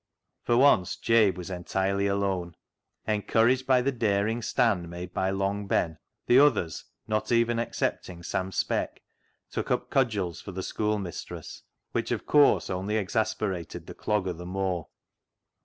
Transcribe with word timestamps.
For 0.41 0.57
once 0.57 0.95
Jabe 0.95 1.37
was 1.37 1.51
entirely 1.51 2.07
alone. 2.07 2.55
Encouraged 3.07 3.67
by 3.67 3.83
the 3.83 3.91
daring 3.91 4.41
stand 4.41 4.89
made 4.89 5.13
by 5.13 5.29
Long 5.29 5.67
Ben, 5.67 5.99
the 6.25 6.39
others, 6.39 6.85
not 7.07 7.31
even 7.31 7.59
excepting 7.59 8.23
Sam 8.23 8.51
Speck, 8.51 9.03
took 9.51 9.69
up 9.69 9.91
cudgels 9.91 10.41
for 10.41 10.53
the 10.53 10.63
schoolmistress, 10.63 11.61
which, 11.91 12.09
of 12.09 12.25
course, 12.25 12.67
only 12.67 12.95
exasper 12.97 13.55
ated 13.55 13.85
the 13.85 13.93
Clogger 13.93 14.35
the 14.35 14.43
more. 14.47 14.87